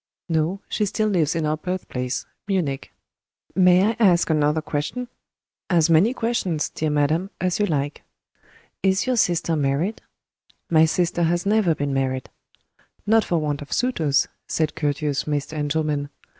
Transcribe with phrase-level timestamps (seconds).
[0.27, 2.91] "No, she still lives in our birthplace Munich."
[3.53, 5.09] "May I ask another question?"
[5.69, 8.01] "As many questions, dear madam, as you like."
[8.81, 10.01] "Is your sister married?"
[10.71, 12.31] "My sister has never been married."
[13.05, 15.53] "Not for want of suitors," said courteous Mr.
[15.53, 16.09] Engelman.